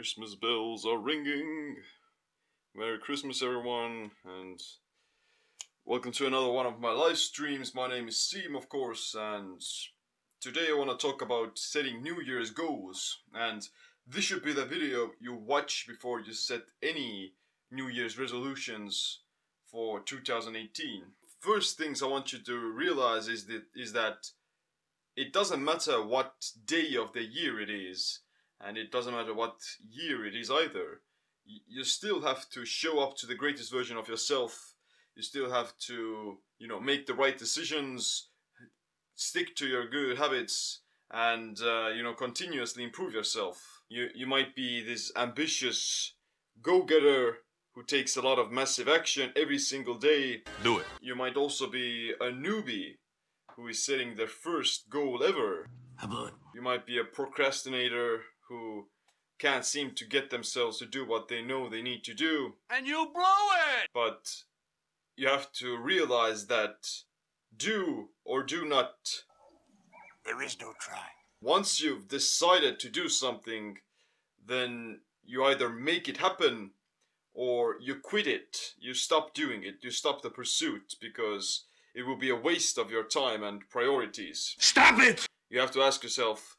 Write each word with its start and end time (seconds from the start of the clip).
Christmas 0.00 0.34
bells 0.34 0.86
are 0.86 0.96
ringing. 0.96 1.76
Merry 2.74 2.98
Christmas, 2.98 3.42
everyone, 3.42 4.10
and 4.24 4.58
welcome 5.84 6.10
to 6.12 6.26
another 6.26 6.48
one 6.48 6.64
of 6.64 6.80
my 6.80 6.90
live 6.90 7.18
streams. 7.18 7.74
My 7.74 7.86
name 7.86 8.08
is 8.08 8.16
Siim, 8.16 8.56
of 8.56 8.70
course, 8.70 9.14
and 9.14 9.60
today 10.40 10.68
I 10.70 10.74
want 10.74 10.88
to 10.88 10.96
talk 10.96 11.20
about 11.20 11.58
setting 11.58 12.02
New 12.02 12.22
Year's 12.22 12.50
goals. 12.50 13.18
And 13.34 13.68
this 14.06 14.24
should 14.24 14.42
be 14.42 14.54
the 14.54 14.64
video 14.64 15.10
you 15.20 15.34
watch 15.34 15.84
before 15.86 16.18
you 16.18 16.32
set 16.32 16.62
any 16.82 17.34
New 17.70 17.88
Year's 17.88 18.18
resolutions 18.18 19.20
for 19.70 20.00
2018. 20.00 21.02
First 21.40 21.76
things 21.76 22.02
I 22.02 22.06
want 22.06 22.32
you 22.32 22.38
to 22.38 22.72
realize 22.72 23.28
is 23.28 23.44
that 23.48 23.64
is 23.76 23.92
that 23.92 24.30
it 25.14 25.34
doesn't 25.34 25.62
matter 25.62 26.02
what 26.02 26.52
day 26.64 26.96
of 26.96 27.12
the 27.12 27.22
year 27.22 27.60
it 27.60 27.68
is, 27.68 28.20
and 28.60 28.76
it 28.76 28.92
doesn't 28.92 29.14
matter 29.14 29.34
what 29.34 29.56
year 29.88 30.26
it 30.26 30.34
is 30.34 30.50
either. 30.50 31.00
You 31.44 31.84
still 31.84 32.20
have 32.22 32.48
to 32.50 32.64
show 32.64 33.00
up 33.00 33.16
to 33.18 33.26
the 33.26 33.34
greatest 33.34 33.72
version 33.72 33.96
of 33.96 34.08
yourself. 34.08 34.74
You 35.16 35.22
still 35.22 35.50
have 35.50 35.76
to, 35.86 36.38
you 36.58 36.68
know, 36.68 36.80
make 36.80 37.06
the 37.06 37.14
right 37.14 37.36
decisions, 37.36 38.28
stick 39.14 39.56
to 39.56 39.66
your 39.66 39.88
good 39.88 40.16
habits, 40.16 40.80
and 41.10 41.58
uh, 41.60 41.88
you 41.88 42.02
know, 42.02 42.14
continuously 42.14 42.84
improve 42.84 43.12
yourself. 43.12 43.82
You 43.88 44.08
you 44.14 44.26
might 44.26 44.54
be 44.54 44.82
this 44.82 45.10
ambitious 45.16 46.14
go-getter 46.62 47.38
who 47.74 47.82
takes 47.84 48.16
a 48.16 48.22
lot 48.22 48.38
of 48.38 48.52
massive 48.52 48.88
action 48.88 49.32
every 49.34 49.58
single 49.58 49.94
day. 49.94 50.42
Do 50.62 50.78
it. 50.78 50.86
You 51.00 51.16
might 51.16 51.36
also 51.36 51.68
be 51.68 52.12
a 52.20 52.26
newbie 52.26 52.98
who 53.56 53.68
is 53.68 53.84
setting 53.84 54.16
their 54.16 54.28
first 54.28 54.90
goal 54.90 55.22
ever. 55.24 55.66
How 55.96 56.06
about 56.06 56.32
You 56.54 56.62
might 56.62 56.86
be 56.86 56.98
a 56.98 57.04
procrastinator 57.04 58.22
who 58.50 58.88
can't 59.38 59.64
seem 59.64 59.92
to 59.92 60.04
get 60.04 60.28
themselves 60.28 60.78
to 60.78 60.86
do 60.86 61.06
what 61.06 61.28
they 61.28 61.40
know 61.40 61.68
they 61.68 61.80
need 61.80 62.04
to 62.04 62.12
do. 62.12 62.54
And 62.68 62.86
you 62.86 63.10
blow 63.14 63.22
it! 63.22 63.88
But 63.94 64.42
you 65.16 65.28
have 65.28 65.50
to 65.52 65.78
realize 65.78 66.48
that 66.48 66.88
do 67.56 68.08
or 68.24 68.42
do 68.42 68.66
not. 68.66 69.22
There 70.26 70.42
is 70.42 70.58
no 70.60 70.74
try. 70.78 71.06
Once 71.40 71.80
you've 71.80 72.08
decided 72.08 72.78
to 72.80 72.90
do 72.90 73.08
something, 73.08 73.78
then 74.44 75.00
you 75.24 75.44
either 75.44 75.70
make 75.70 76.08
it 76.08 76.18
happen 76.18 76.72
or 77.32 77.76
you 77.80 77.94
quit 77.94 78.26
it. 78.26 78.74
You 78.78 78.92
stop 78.92 79.32
doing 79.32 79.62
it. 79.62 79.76
You 79.80 79.90
stop 79.90 80.20
the 80.20 80.28
pursuit 80.28 80.96
because 81.00 81.64
it 81.94 82.02
will 82.02 82.16
be 82.16 82.30
a 82.30 82.36
waste 82.36 82.76
of 82.76 82.90
your 82.90 83.04
time 83.04 83.42
and 83.42 83.68
priorities. 83.70 84.54
Stop 84.58 85.00
it! 85.00 85.26
You 85.48 85.60
have 85.60 85.70
to 85.72 85.82
ask 85.82 86.02
yourself 86.02 86.56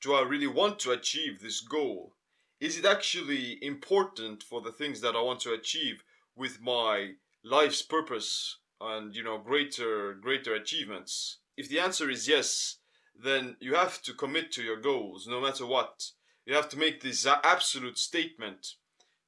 do 0.00 0.14
I 0.14 0.22
really 0.22 0.46
want 0.46 0.78
to 0.80 0.92
achieve 0.92 1.40
this 1.40 1.60
goal? 1.60 2.14
Is 2.60 2.78
it 2.78 2.84
actually 2.84 3.58
important 3.64 4.42
for 4.42 4.60
the 4.60 4.72
things 4.72 5.00
that 5.00 5.16
I 5.16 5.20
want 5.20 5.40
to 5.40 5.52
achieve 5.52 6.02
with 6.36 6.60
my 6.60 7.12
life's 7.44 7.82
purpose 7.82 8.58
and 8.80 9.14
you 9.14 9.22
know 9.22 9.38
greater 9.38 10.14
greater 10.14 10.54
achievements? 10.54 11.38
If 11.56 11.68
the 11.68 11.80
answer 11.80 12.10
is 12.10 12.28
yes, 12.28 12.76
then 13.14 13.56
you 13.60 13.74
have 13.74 14.02
to 14.02 14.14
commit 14.14 14.52
to 14.52 14.62
your 14.62 14.80
goals 14.80 15.26
no 15.26 15.40
matter 15.40 15.66
what. 15.66 16.10
You 16.46 16.54
have 16.54 16.68
to 16.70 16.78
make 16.78 17.02
this 17.02 17.26
absolute 17.26 17.98
statement 17.98 18.74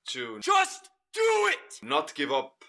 to 0.06 0.40
Just 0.40 0.88
do 1.12 1.20
it! 1.52 1.78
not 1.82 2.14
give 2.14 2.32
up 2.32 2.64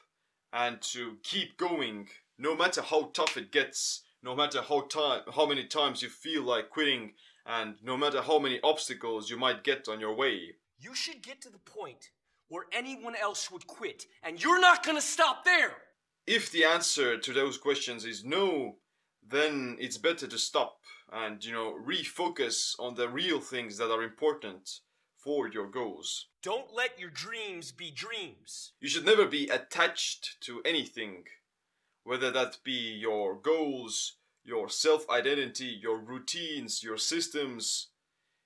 and 0.51 0.81
to 0.81 1.17
keep 1.23 1.57
going 1.57 2.09
no 2.37 2.55
matter 2.55 2.81
how 2.81 3.11
tough 3.13 3.37
it 3.37 3.51
gets 3.51 4.01
no 4.23 4.35
matter 4.35 4.61
how 4.61 4.81
time 4.81 5.21
how 5.35 5.45
many 5.45 5.65
times 5.65 6.01
you 6.01 6.09
feel 6.09 6.43
like 6.43 6.69
quitting 6.69 7.13
and 7.45 7.75
no 7.83 7.97
matter 7.97 8.21
how 8.21 8.39
many 8.39 8.59
obstacles 8.63 9.29
you 9.29 9.37
might 9.37 9.63
get 9.63 9.87
on 9.87 9.99
your 9.99 10.15
way 10.15 10.55
You 10.79 10.95
should 10.95 11.21
get 11.21 11.41
to 11.41 11.49
the 11.49 11.59
point 11.59 12.09
where 12.47 12.65
anyone 12.73 13.15
else 13.15 13.49
would 13.51 13.65
quit, 13.65 14.05
and 14.23 14.41
you're 14.43 14.59
not 14.59 14.85
gonna 14.85 15.01
stop 15.01 15.45
there! 15.45 15.77
if 16.27 16.51
the 16.51 16.63
answer 16.63 17.17
to 17.17 17.33
those 17.33 17.57
questions 17.57 18.05
is 18.05 18.23
no 18.23 18.75
then 19.27 19.77
it's 19.79 19.97
better 19.97 20.27
to 20.27 20.37
stop 20.37 20.77
and 21.11 21.43
you 21.43 21.51
know 21.51 21.75
refocus 21.85 22.75
on 22.79 22.95
the 22.95 23.09
real 23.09 23.39
things 23.39 23.77
that 23.77 23.91
are 23.91 24.03
important 24.03 24.79
for 25.17 25.47
your 25.47 25.67
goals 25.67 26.27
Don't 26.41 26.73
let 26.73 26.99
your 26.99 27.11
dreams 27.11 27.71
be 27.71 27.91
dreams. 27.91 28.73
You 28.79 28.89
should 28.89 29.05
never 29.05 29.27
be 29.27 29.47
attached 29.49 30.41
to 30.41 30.61
anything, 30.65 31.25
whether 32.03 32.31
that 32.31 32.57
be 32.63 32.97
your 32.99 33.35
goals, 33.35 34.17
your 34.43 34.69
self 34.69 35.09
identity, 35.09 35.79
your 35.81 35.97
routines, 35.97 36.83
your 36.83 36.97
systems, 36.97 37.87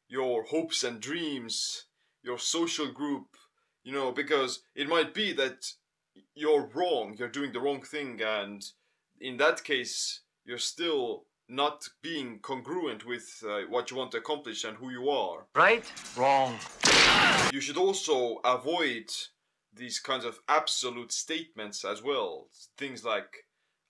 your 0.07 0.43
hopes 0.43 0.83
and 0.83 0.99
dreams, 0.99 1.85
your 2.23 2.37
social 2.37 2.91
group, 2.91 3.27
you 3.83 3.93
know, 3.93 4.11
because 4.11 4.61
it 4.75 4.89
might 4.89 5.13
be 5.13 5.33
that 5.33 5.65
you're 6.33 6.69
wrong, 6.73 7.15
you're 7.17 7.27
doing 7.29 7.51
the 7.51 7.59
wrong 7.59 7.81
thing, 7.81 8.21
and 8.21 8.65
in 9.19 9.37
that 9.37 9.63
case, 9.63 10.21
you're 10.45 10.57
still 10.57 11.25
not 11.47 11.87
being 12.01 12.39
congruent 12.39 13.05
with 13.05 13.43
uh, 13.47 13.61
what 13.69 13.91
you 13.91 13.97
want 13.97 14.11
to 14.11 14.17
accomplish 14.17 14.63
and 14.63 14.77
who 14.77 14.89
you 14.89 15.09
are 15.09 15.45
Right? 15.55 15.85
Wrong. 16.17 16.57
you 17.51 17.61
should 17.61 17.77
also 17.77 18.37
avoid 18.43 19.11
these 19.73 19.99
kinds 19.99 20.25
of 20.25 20.39
absolute 20.47 21.11
statements 21.11 21.85
as 21.85 22.01
well. 22.01 22.47
Things 22.77 23.03
like, 23.03 23.44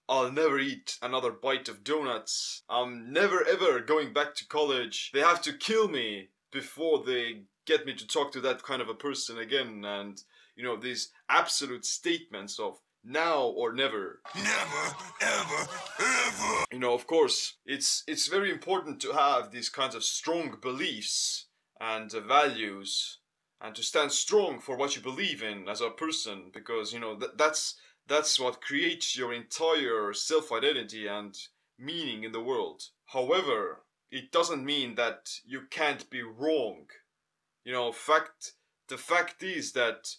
I'll 0.07 0.31
never 0.31 0.59
eat 0.59 0.97
another 1.01 1.31
bite 1.31 1.67
of 1.67 1.83
donuts. 1.83 2.63
I'm 2.69 3.11
never 3.11 3.43
ever 3.45 3.79
going 3.79 4.13
back 4.13 4.35
to 4.35 4.47
college. 4.47 5.11
They 5.13 5.21
have 5.21 5.41
to 5.43 5.53
kill 5.53 5.87
me 5.87 6.29
before 6.51 7.03
they 7.03 7.43
get 7.65 7.85
me 7.85 7.93
to 7.95 8.07
talk 8.07 8.31
to 8.33 8.41
that 8.41 8.63
kind 8.63 8.81
of 8.81 8.89
a 8.89 8.93
person 8.93 9.39
again. 9.39 9.83
And, 9.83 10.21
you 10.55 10.63
know, 10.63 10.77
these 10.77 11.11
absolute 11.29 11.85
statements 11.85 12.59
of 12.59 12.79
now 13.03 13.43
or 13.43 13.73
never. 13.73 14.21
Never, 14.35 14.95
ever, 15.21 15.67
ever. 15.99 16.65
You 16.71 16.79
know, 16.79 16.93
of 16.93 17.07
course, 17.07 17.57
it's 17.65 18.03
it's 18.07 18.27
very 18.27 18.51
important 18.51 18.99
to 19.01 19.13
have 19.13 19.51
these 19.51 19.69
kinds 19.69 19.95
of 19.95 20.03
strong 20.03 20.57
beliefs 20.61 21.45
and 21.79 22.13
uh, 22.13 22.19
values 22.19 23.19
and 23.61 23.75
to 23.75 23.83
stand 23.83 24.11
strong 24.11 24.59
for 24.59 24.75
what 24.75 24.95
you 24.95 25.01
believe 25.01 25.41
in 25.41 25.67
as 25.69 25.81
a 25.81 25.89
person 25.89 26.51
because 26.53 26.93
you 26.93 26.99
know 26.99 27.15
that 27.15 27.37
that's 27.37 27.75
that's 28.07 28.39
what 28.39 28.61
creates 28.61 29.17
your 29.17 29.33
entire 29.33 30.13
self-identity 30.13 31.07
and 31.07 31.37
meaning 31.77 32.23
in 32.23 32.31
the 32.31 32.41
world 32.41 32.83
however 33.07 33.81
it 34.11 34.31
doesn't 34.31 34.63
mean 34.63 34.95
that 34.95 35.39
you 35.45 35.61
can't 35.69 36.09
be 36.09 36.21
wrong 36.21 36.85
you 37.63 37.71
know 37.71 37.91
fact 37.91 38.53
the 38.87 38.97
fact 38.97 39.43
is 39.43 39.73
that 39.73 40.15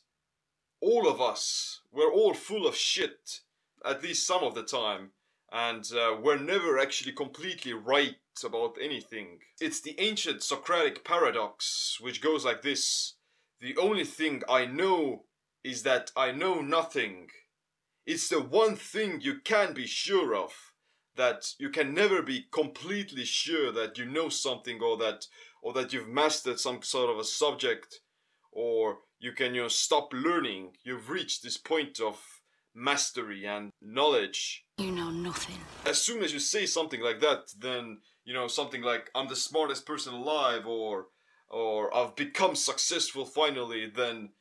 all 0.80 1.08
of 1.08 1.20
us 1.20 1.80
we're 1.92 2.12
all 2.12 2.34
full 2.34 2.66
of 2.66 2.76
shit 2.76 3.40
at 3.84 4.02
least 4.02 4.26
some 4.26 4.42
of 4.42 4.54
the 4.54 4.62
time 4.62 5.10
and 5.52 5.90
uh, 5.92 6.16
we're 6.20 6.38
never 6.38 6.78
actually 6.78 7.12
completely 7.12 7.72
right 7.72 8.16
about 8.44 8.76
anything. 8.80 9.38
It's 9.60 9.80
the 9.80 9.98
ancient 9.98 10.42
Socratic 10.42 11.04
paradox, 11.04 11.98
which 12.00 12.20
goes 12.20 12.44
like 12.44 12.62
this 12.62 13.14
The 13.60 13.76
only 13.76 14.04
thing 14.04 14.42
I 14.48 14.66
know 14.66 15.24
is 15.64 15.82
that 15.84 16.10
I 16.16 16.32
know 16.32 16.60
nothing. 16.60 17.28
It's 18.06 18.28
the 18.28 18.40
one 18.40 18.76
thing 18.76 19.20
you 19.20 19.40
can 19.40 19.72
be 19.74 19.86
sure 19.86 20.34
of. 20.34 20.52
That 21.16 21.54
you 21.58 21.70
can 21.70 21.94
never 21.94 22.20
be 22.22 22.46
completely 22.52 23.24
sure 23.24 23.72
that 23.72 23.96
you 23.96 24.04
know 24.04 24.28
something 24.28 24.82
or 24.82 24.98
that 24.98 25.26
or 25.62 25.72
that 25.72 25.92
you've 25.92 26.08
mastered 26.08 26.60
some 26.60 26.82
sort 26.82 27.10
of 27.10 27.18
a 27.18 27.24
subject 27.24 28.00
or 28.52 28.98
you 29.18 29.32
can 29.32 29.54
you 29.54 29.62
know 29.62 29.68
stop 29.68 30.12
learning. 30.12 30.76
You've 30.84 31.08
reached 31.08 31.42
this 31.42 31.56
point 31.56 32.00
of 32.00 32.20
mastery 32.74 33.46
and 33.46 33.70
knowledge 33.80 34.66
You 34.78 34.92
know 34.92 35.10
nothing. 35.10 35.56
as 35.86 36.00
soon 36.02 36.22
as 36.22 36.34
you 36.34 36.38
say 36.38 36.66
something 36.66 37.00
like 37.00 37.20
that, 37.20 37.52
then 37.58 38.02
you 38.26 38.34
know 38.34 38.46
something 38.46 38.82
like 38.82 39.10
"I'm 39.14 39.28
the 39.28 39.36
smartest 39.36 39.86
person 39.86 40.12
alive" 40.12 40.66
or 40.66 41.08
or 41.48 41.94
"I've 41.96 42.14
become 42.14 42.54
successful 42.54 43.24
finally," 43.24 43.86
then 43.86 44.34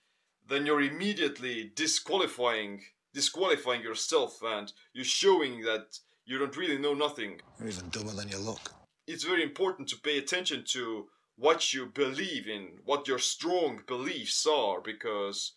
then 0.46 0.66
you're 0.66 0.82
immediately 0.82 1.72
disqualifying 1.74 2.84
disqualifying 3.16 3.82
yourself 3.82 4.44
and 4.44 4.72
you're 4.94 5.04
showing 5.04 5.62
that 5.62 5.98
you 6.26 6.38
don't 6.38 6.56
really 6.56 6.78
know 6.78 6.94
nothing. 6.94 7.42
You're 7.60 7.70
even 7.70 7.90
dumber 7.90 8.12
than 8.12 8.30
you 8.30 8.38
look. 8.38 8.72
It's 9.08 9.24
very 9.24 9.42
important 9.42 9.88
to 9.90 9.98
pay 9.98 10.20
attention 10.20 10.64
to 10.68 11.08
what 11.36 11.74
you 11.74 11.88
believe 11.88 12.48
in, 12.48 12.68
what 12.86 13.08
your 13.08 13.20
strong 13.20 13.82
beliefs 13.88 14.46
are, 14.46 14.82
because 14.82 15.54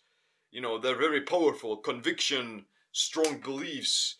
you 0.51 0.61
know 0.61 0.79
they're 0.79 0.97
very 0.97 1.21
powerful. 1.21 1.77
Conviction, 1.77 2.65
strong 2.91 3.39
beliefs 3.39 4.15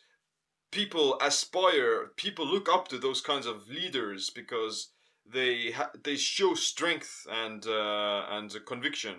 people 0.72 1.18
aspire 1.22 2.08
people 2.16 2.46
look 2.46 2.70
up 2.70 2.88
to 2.88 2.98
those 2.98 3.22
kinds 3.22 3.46
of 3.46 3.68
leaders 3.68 4.30
because 4.30 4.90
they 5.26 5.72
ha- 5.72 5.92
they 6.04 6.16
show 6.16 6.54
strength 6.54 7.26
and 7.30 7.66
uh, 7.68 8.26
and 8.30 8.54
conviction 8.66 9.16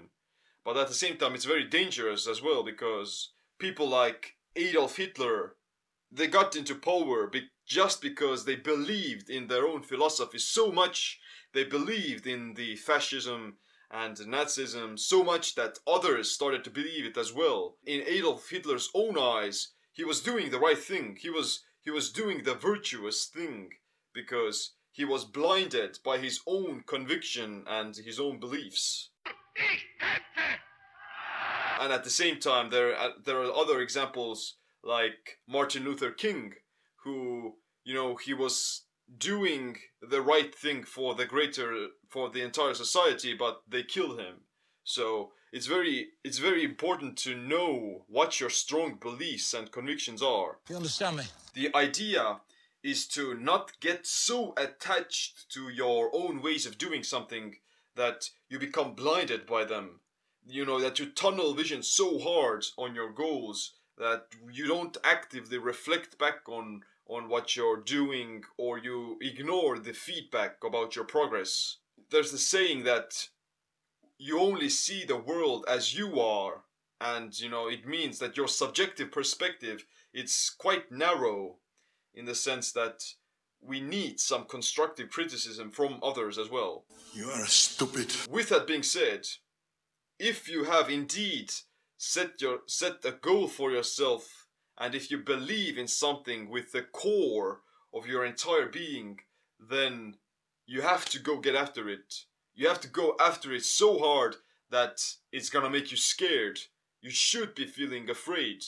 but 0.65 0.77
at 0.77 0.89
the 0.89 0.95
same 0.95 1.17
time 1.17 1.35
it's 1.35 1.45
very 1.45 1.65
dangerous 1.65 2.27
as 2.27 2.43
well 2.43 2.63
because 2.63 3.31
people 3.61 3.89
like 3.89 4.37
Adolf 4.57 4.97
Hitler 4.97 5.55
they 6.11 6.27
got 6.27 6.57
into 6.57 6.75
power 6.75 7.29
be- 7.29 7.49
just 7.65 8.03
because 8.03 8.45
they 8.45 8.57
believed 8.57 9.31
in 9.31 9.47
their 9.47 9.65
own 9.65 9.83
philosophy 9.83 10.39
so 10.39 10.73
much 10.73 11.21
they 11.53 11.65
believed 11.65 12.27
in 12.27 12.55
the 12.55 12.75
fascism 12.77 13.57
and 13.91 14.17
Nazism 14.17 14.99
so 14.99 15.25
much 15.25 15.55
that 15.57 15.79
others 15.87 16.31
started 16.31 16.63
to 16.65 16.71
believe 16.71 17.05
it 17.05 17.17
as 17.17 17.33
well. 17.33 17.77
In 17.85 18.03
Adolf 18.07 18.49
Hitler's 18.49 18.89
own 18.95 19.19
eyes, 19.19 19.69
he 19.93 20.05
was 20.05 20.21
doing 20.21 20.51
the 20.51 20.61
right 20.61 20.79
thing. 20.79 21.17
He 21.21 21.29
was 21.31 21.65
he 21.83 21.91
was 21.91 22.13
doing 22.13 22.45
the 22.45 22.55
virtuous 22.55 23.27
thing 23.27 23.71
because 24.13 24.75
he 24.93 25.05
was 25.05 25.25
blinded 25.25 25.99
by 26.05 26.19
his 26.19 26.41
own 26.47 26.85
conviction 26.87 27.65
and 27.67 27.97
his 27.97 28.21
own 28.21 28.39
beliefs. 28.39 29.11
And 31.81 31.95
at 31.95 32.05
the 32.05 32.11
same 32.11 32.39
time, 32.39 32.69
there 32.69 32.95
uh, 32.95 33.13
there 33.25 33.41
are 33.41 33.53
other 33.53 33.81
examples 33.81 34.57
like 34.85 35.39
Martin 35.49 35.85
Luther 35.85 36.11
King, 36.11 36.53
who 37.05 37.55
you 37.85 37.95
know 37.95 38.17
he 38.17 38.35
was 38.35 38.83
doing 39.19 39.77
the 40.03 40.21
right 40.21 40.55
thing 40.55 40.85
for 40.85 41.15
the 41.15 41.25
greater 41.25 41.89
for 42.09 42.29
the 42.29 42.43
entire 42.43 42.75
society, 42.75 43.35
but 43.35 43.63
they 43.67 43.83
killed 43.83 44.21
him. 44.21 44.43
So 44.85 45.33
it's 45.53 45.67
very 45.67 46.09
it's 46.23 46.39
very 46.39 46.65
important 46.65 47.17
to 47.19 47.35
know 47.35 48.05
what 48.09 48.41
your 48.41 48.51
strong 48.51 48.99
beliefs 49.01 49.55
and 49.55 49.73
convictions 49.73 50.23
are. 50.23 50.59
You 50.69 50.77
understand 50.77 51.17
me? 51.17 51.25
The 51.55 51.75
idea 51.75 52.41
is 52.83 53.07
to 53.09 53.35
not 53.35 53.73
get 53.81 54.07
so 54.07 54.53
attached 54.57 55.51
to 55.51 55.71
your 55.71 56.11
own 56.15 56.43
ways 56.43 56.67
of 56.67 56.79
doing 56.79 57.03
something 57.03 57.57
that 57.97 58.31
you 58.49 58.59
become 58.59 58.95
blinded 58.95 59.47
by 59.47 59.65
them. 59.65 60.01
You 60.47 60.65
know, 60.65 60.81
that 60.81 60.99
you 60.99 61.07
tunnel 61.07 61.55
vision 61.55 61.83
so 61.83 62.19
hard 62.19 62.65
on 62.77 62.95
your 62.95 63.11
goals 63.11 63.75
that 63.99 64.27
you 64.51 64.67
don't 64.67 64.97
actively 65.05 65.59
reflect 65.59 66.19
back 66.19 66.49
on 66.49 66.83
on 67.07 67.29
what 67.29 67.57
you're 67.57 67.81
doing 67.81 68.45
or 68.57 68.79
you 68.79 69.19
ignore 69.21 69.79
the 69.79 69.93
feedback 69.93 70.57
about 70.65 70.95
your 70.95 71.05
progress. 71.05 71.79
There's 72.11 72.31
the 72.31 72.39
saying 72.39 72.85
that 72.85 73.29
you 74.17 74.39
only 74.39 74.69
see 74.69 75.05
the 75.05 75.17
world 75.17 75.65
as 75.69 75.97
you 75.97 76.21
are 76.21 76.63
and 77.01 77.39
you 77.41 77.49
know 77.49 77.69
it 77.69 77.87
means 77.87 78.19
that 78.19 78.37
your 78.37 78.47
subjective 78.47 79.11
perspective 79.11 79.87
it's 80.13 80.51
quite 80.51 80.93
narrow 80.93 81.57
in 82.15 82.27
the 82.27 82.35
sense 82.35 82.73
that 82.73 83.03
we 83.63 83.81
need 83.81 84.19
some 84.21 84.45
constructive 84.45 85.11
criticism 85.11 85.71
from 85.71 85.99
others 86.03 86.39
as 86.39 86.49
well. 86.49 86.85
You 87.13 87.29
are 87.31 87.47
stupid. 87.47 88.15
With 88.31 88.49
that 88.49 88.67
being 88.67 88.83
said, 88.83 89.27
if 90.21 90.49
you 90.49 90.65
have 90.65 90.91
indeed 90.91 91.51
set 91.97 92.41
your 92.41 92.61
set 92.67 93.05
a 93.05 93.13
goal 93.13 93.49
for 93.49 93.71
yourself 93.71 94.47
and 94.79 94.95
if 94.95 95.11
you 95.11 95.19
believe 95.19 95.79
in 95.79 95.89
something 95.89 96.51
with 96.51 96.73
the 96.73 96.83
core 96.83 97.61
of 97.93 98.07
your 98.07 98.25
entire 98.25 98.67
being, 98.67 99.21
then 99.59 100.17
you 100.67 100.83
have 100.83 101.07
to 101.07 101.19
go 101.19 101.39
get 101.39 101.55
after 101.55 101.89
it. 101.89 102.15
You 102.55 102.69
have 102.69 102.81
to 102.83 102.89
go 102.89 103.17
after 103.21 103.53
it 103.53 103.65
so 103.65 103.99
hard 103.99 104.37
that 104.71 105.03
it's 105.33 105.51
gonna 105.51 105.71
make 105.71 105.91
you 105.91 105.97
scared. 105.97 106.61
You 107.01 107.11
should 107.11 107.55
be 107.55 107.67
feeling 107.67 108.09
afraid. 108.09 108.63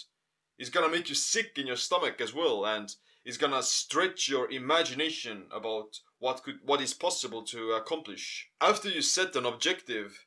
It's 0.58 0.70
gonna 0.70 0.88
make 0.88 1.08
you 1.08 1.14
sick 1.14 1.52
in 1.56 1.66
your 1.66 1.76
stomach 1.76 2.20
as 2.20 2.34
well, 2.34 2.66
and 2.66 2.94
it's 3.25 3.37
gonna 3.37 3.62
stretch 3.62 4.28
your 4.28 4.50
imagination 4.50 5.46
about 5.52 6.00
what 6.19 6.43
could 6.43 6.60
what 6.64 6.81
is 6.81 6.94
possible 6.94 7.43
to 7.44 7.72
accomplish. 7.72 8.48
After 8.60 8.88
you 8.88 9.02
set 9.02 9.37
an 9.37 9.46
objective, 9.46 10.26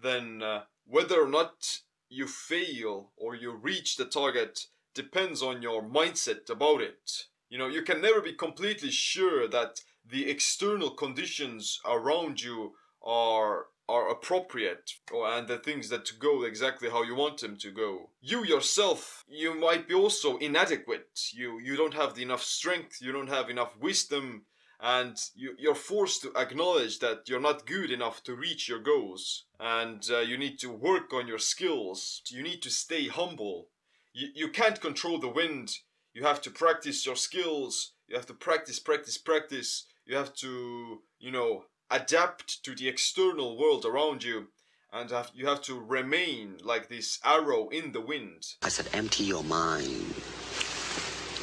then 0.00 0.42
uh, 0.42 0.62
whether 0.86 1.20
or 1.22 1.28
not 1.28 1.80
you 2.08 2.26
fail 2.26 3.10
or 3.16 3.34
you 3.34 3.52
reach 3.52 3.96
the 3.96 4.04
target 4.04 4.66
depends 4.94 5.42
on 5.42 5.62
your 5.62 5.82
mindset 5.82 6.48
about 6.48 6.80
it. 6.80 7.24
You 7.48 7.58
know, 7.58 7.68
you 7.68 7.82
can 7.82 8.00
never 8.00 8.20
be 8.20 8.32
completely 8.32 8.90
sure 8.90 9.46
that 9.48 9.80
the 10.08 10.28
external 10.30 10.90
conditions 10.90 11.80
around 11.84 12.42
you 12.42 12.74
are 13.02 13.66
are 13.88 14.10
appropriate 14.10 14.94
or, 15.12 15.28
and 15.28 15.46
the 15.46 15.58
things 15.58 15.88
that 15.88 16.18
go 16.18 16.42
exactly 16.42 16.90
how 16.90 17.04
you 17.04 17.14
want 17.14 17.40
them 17.40 17.56
to 17.56 17.70
go. 17.70 18.10
You 18.20 18.44
yourself, 18.44 19.24
you 19.28 19.54
might 19.54 19.86
be 19.86 19.94
also 19.94 20.38
inadequate. 20.38 21.20
You 21.32 21.60
you 21.60 21.76
don't 21.76 21.94
have 21.94 22.18
enough 22.18 22.42
strength, 22.42 22.98
you 23.00 23.12
don't 23.12 23.28
have 23.28 23.48
enough 23.48 23.76
wisdom, 23.80 24.46
and 24.80 25.16
you, 25.34 25.54
you're 25.58 25.74
forced 25.74 26.22
to 26.22 26.32
acknowledge 26.36 26.98
that 26.98 27.28
you're 27.28 27.40
not 27.40 27.66
good 27.66 27.90
enough 27.90 28.22
to 28.24 28.34
reach 28.34 28.68
your 28.68 28.78
goals. 28.78 29.44
And 29.58 30.02
uh, 30.10 30.18
you 30.18 30.36
need 30.36 30.58
to 30.60 30.70
work 30.70 31.12
on 31.12 31.26
your 31.26 31.38
skills. 31.38 32.22
You 32.28 32.42
need 32.42 32.62
to 32.62 32.70
stay 32.70 33.08
humble. 33.08 33.68
You, 34.12 34.28
you 34.34 34.48
can't 34.48 34.80
control 34.80 35.18
the 35.18 35.28
wind. 35.28 35.72
You 36.12 36.24
have 36.24 36.42
to 36.42 36.50
practice 36.50 37.06
your 37.06 37.16
skills. 37.16 37.92
You 38.08 38.16
have 38.16 38.26
to 38.26 38.34
practice, 38.34 38.78
practice, 38.78 39.18
practice. 39.18 39.86
You 40.04 40.16
have 40.16 40.34
to, 40.34 41.00
you 41.18 41.30
know, 41.30 41.64
adapt 41.90 42.62
to 42.64 42.74
the 42.74 42.88
external 42.88 43.56
world 43.56 43.84
around 43.84 44.24
you 44.24 44.48
and 44.92 45.10
have, 45.10 45.30
you 45.34 45.46
have 45.46 45.62
to 45.62 45.78
remain 45.78 46.56
like 46.62 46.88
this 46.88 47.18
arrow 47.24 47.68
in 47.68 47.92
the 47.92 48.00
wind. 48.00 48.46
I 48.62 48.68
said, 48.68 48.88
empty 48.92 49.24
your 49.24 49.44
mind. 49.44 50.14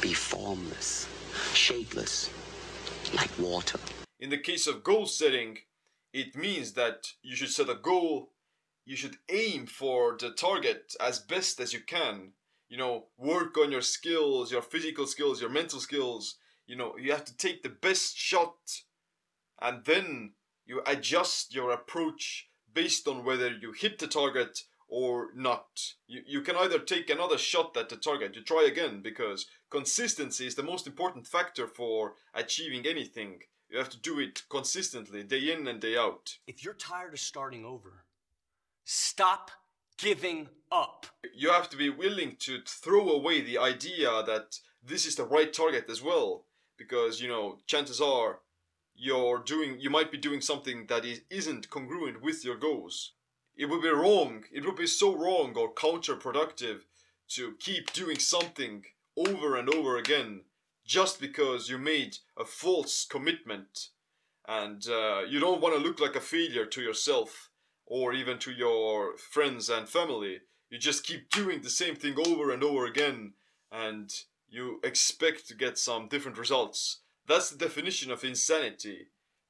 Be 0.00 0.12
formless, 0.12 1.08
shapeless, 1.52 2.30
like 3.12 3.30
water. 3.38 3.78
In 4.20 4.30
the 4.30 4.38
case 4.38 4.66
of 4.66 4.84
goal 4.84 5.06
setting, 5.06 5.58
it 6.12 6.36
means 6.36 6.72
that 6.72 7.08
you 7.22 7.34
should 7.36 7.50
set 7.50 7.68
a 7.68 7.74
goal, 7.74 8.30
you 8.86 8.96
should 8.96 9.16
aim 9.28 9.66
for 9.66 10.16
the 10.18 10.30
target 10.30 10.94
as 11.00 11.18
best 11.18 11.60
as 11.60 11.72
you 11.72 11.80
can. 11.80 12.32
You 12.68 12.78
know, 12.78 13.06
work 13.18 13.58
on 13.58 13.72
your 13.72 13.82
skills, 13.82 14.52
your 14.52 14.62
physical 14.62 15.06
skills, 15.06 15.40
your 15.40 15.50
mental 15.50 15.80
skills. 15.80 16.36
You 16.66 16.76
know, 16.76 16.96
you 16.96 17.12
have 17.12 17.24
to 17.26 17.36
take 17.36 17.62
the 17.62 17.68
best 17.68 18.16
shot 18.16 18.82
and 19.60 19.84
then 19.84 20.32
you 20.66 20.82
adjust 20.86 21.54
your 21.54 21.70
approach 21.72 22.48
based 22.72 23.06
on 23.06 23.24
whether 23.24 23.50
you 23.50 23.72
hit 23.72 23.98
the 23.98 24.06
target 24.06 24.60
or 24.88 25.28
not. 25.34 25.94
You, 26.06 26.22
you 26.26 26.40
can 26.42 26.56
either 26.56 26.78
take 26.78 27.10
another 27.10 27.38
shot 27.38 27.76
at 27.76 27.88
the 27.88 27.96
target, 27.96 28.36
you 28.36 28.42
try 28.42 28.66
again, 28.70 29.00
because 29.02 29.46
consistency 29.74 30.46
is 30.46 30.54
the 30.54 30.62
most 30.62 30.86
important 30.86 31.26
factor 31.26 31.66
for 31.66 32.14
achieving 32.32 32.86
anything. 32.86 33.40
You 33.68 33.78
have 33.78 33.88
to 33.90 33.98
do 33.98 34.20
it 34.20 34.44
consistently, 34.48 35.24
day 35.24 35.52
in 35.52 35.66
and 35.66 35.80
day 35.80 35.96
out. 35.96 36.38
If 36.46 36.64
you're 36.64 36.74
tired 36.74 37.12
of 37.12 37.18
starting 37.18 37.64
over, 37.64 38.04
stop 38.84 39.50
giving 39.98 40.48
up. 40.70 41.06
You 41.34 41.50
have 41.50 41.68
to 41.70 41.76
be 41.76 41.90
willing 41.90 42.36
to 42.40 42.60
throw 42.64 43.10
away 43.10 43.40
the 43.40 43.58
idea 43.58 44.22
that 44.24 44.60
this 44.80 45.06
is 45.06 45.16
the 45.16 45.24
right 45.24 45.52
target 45.52 45.86
as 45.90 46.00
well, 46.00 46.44
because, 46.78 47.20
you 47.20 47.26
know, 47.26 47.58
chances 47.66 48.00
are 48.00 48.38
you're 48.94 49.40
doing 49.40 49.80
you 49.80 49.90
might 49.90 50.12
be 50.12 50.18
doing 50.18 50.40
something 50.40 50.86
that 50.86 51.04
is, 51.04 51.22
isn't 51.28 51.68
congruent 51.68 52.22
with 52.22 52.44
your 52.44 52.56
goals 52.56 53.14
it 53.56 53.66
would 53.66 53.82
be 53.82 53.88
wrong 53.88 54.44
it 54.52 54.64
would 54.64 54.76
be 54.76 54.86
so 54.86 55.16
wrong 55.16 55.52
or 55.56 55.74
counterproductive 55.74 56.82
to 57.26 57.56
keep 57.58 57.92
doing 57.92 58.20
something 58.20 58.84
over 59.16 59.56
and 59.56 59.72
over 59.72 59.96
again 59.96 60.42
just 60.86 61.20
because 61.20 61.68
you 61.68 61.78
made 61.78 62.16
a 62.38 62.44
false 62.44 63.06
commitment 63.08 63.88
and 64.46 64.86
uh, 64.88 65.22
you 65.28 65.40
don't 65.40 65.60
want 65.60 65.74
to 65.74 65.80
look 65.80 66.00
like 66.00 66.16
a 66.16 66.20
failure 66.20 66.66
to 66.66 66.82
yourself 66.82 67.50
or 67.86 68.12
even 68.12 68.38
to 68.38 68.52
your 68.52 69.16
friends 69.16 69.68
and 69.68 69.88
family 69.88 70.40
you 70.70 70.78
just 70.78 71.06
keep 71.06 71.30
doing 71.30 71.62
the 71.62 71.70
same 71.70 71.94
thing 71.94 72.14
over 72.26 72.50
and 72.50 72.62
over 72.62 72.84
again 72.86 73.32
and 73.72 74.10
you 74.48 74.80
expect 74.84 75.48
to 75.48 75.54
get 75.54 75.78
some 75.78 76.08
different 76.08 76.38
results 76.38 77.00
that's 77.26 77.50
the 77.50 77.56
definition 77.56 78.10
of 78.10 78.22
insanity. 78.22 79.08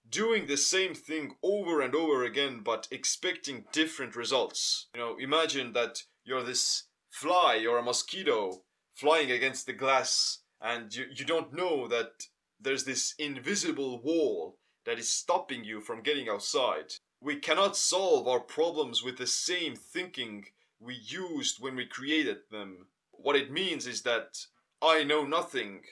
Doing 0.09 0.47
the 0.47 0.57
same 0.57 0.95
thing 0.95 1.37
over 1.43 1.81
and 1.81 1.95
over 1.95 2.23
again 2.23 2.61
but 2.65 2.87
expecting 2.91 3.65
different 3.73 4.15
results. 4.15 4.87
You 4.95 5.01
know, 5.01 5.17
imagine 5.19 5.73
that 5.73 6.03
you're 6.25 6.45
this 6.45 6.85
fly 7.11 7.65
or 7.69 7.79
a 7.79 7.83
mosquito 7.83 8.63
flying 8.95 9.31
against 9.31 9.67
the 9.67 9.73
glass 9.73 10.39
and 10.61 10.95
you, 10.95 11.07
you 11.15 11.25
don't 11.25 11.53
know 11.53 11.87
that 11.89 12.27
there's 12.61 12.85
this 12.85 13.15
invisible 13.19 14.01
wall 14.01 14.57
that 14.87 14.99
is 14.99 15.09
stopping 15.09 15.65
you 15.65 15.81
from 15.81 16.03
getting 16.03 16.29
outside. 16.29 16.95
We 17.21 17.37
cannot 17.37 17.77
solve 17.77 18.27
our 18.29 18.41
problems 18.41 19.03
with 19.03 19.19
the 19.19 19.27
same 19.27 19.77
thinking 19.77 20.47
we 20.81 20.95
used 20.95 21.61
when 21.61 21.77
we 21.77 21.87
created 21.87 22.39
them. 22.51 22.87
What 23.13 23.37
it 23.37 23.51
means 23.51 23.87
is 23.87 24.03
that 24.03 24.47
I 24.83 25.05
know 25.05 25.25
nothing, 25.25 25.83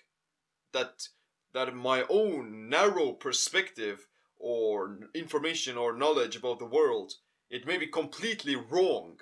that 0.73 1.09
that 1.54 1.75
my 1.75 2.04
own 2.09 2.68
narrow 2.68 3.12
perspective 3.12 4.06
or 4.38 4.99
information 5.14 5.76
or 5.76 5.94
knowledge 5.94 6.37
about 6.37 6.59
the 6.59 6.64
world 6.64 7.14
it 7.50 7.66
may 7.66 7.76
be 7.76 7.87
completely 7.87 8.56
wrong 8.56 9.18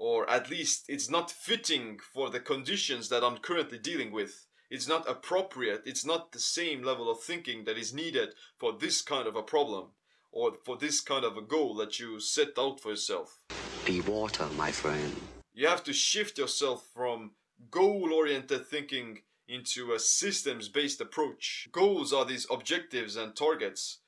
or 0.00 0.28
at 0.30 0.48
least 0.48 0.86
it's 0.88 1.10
not 1.10 1.30
fitting 1.30 1.98
for 2.14 2.30
the 2.30 2.40
conditions 2.40 3.10
that 3.10 3.22
I'm 3.22 3.36
currently 3.36 3.78
dealing 3.78 4.10
with 4.10 4.46
it's 4.70 4.88
not 4.88 5.08
appropriate 5.08 5.82
it's 5.84 6.06
not 6.06 6.32
the 6.32 6.40
same 6.40 6.82
level 6.82 7.10
of 7.10 7.20
thinking 7.20 7.64
that 7.64 7.76
is 7.76 7.92
needed 7.92 8.30
for 8.58 8.72
this 8.72 9.02
kind 9.02 9.28
of 9.28 9.36
a 9.36 9.42
problem 9.42 9.88
or 10.32 10.52
for 10.64 10.76
this 10.76 11.00
kind 11.00 11.24
of 11.24 11.36
a 11.36 11.42
goal 11.42 11.74
that 11.74 12.00
you 12.00 12.18
set 12.18 12.58
out 12.58 12.80
for 12.80 12.90
yourself 12.90 13.40
Be 13.84 14.00
water, 14.00 14.46
my 14.56 14.72
friend. 14.72 15.14
you 15.52 15.66
have 15.68 15.84
to 15.84 15.92
shift 15.92 16.38
yourself 16.38 16.88
from 16.94 17.32
goal 17.70 18.12
oriented 18.12 18.66
thinking 18.66 19.18
into 19.48 19.92
a 19.92 19.98
systems 19.98 20.68
based 20.68 21.00
approach. 21.00 21.68
Goals 21.72 22.12
are 22.12 22.24
these 22.24 22.46
objectives 22.50 23.16
and 23.16 23.34
targets 23.34 23.98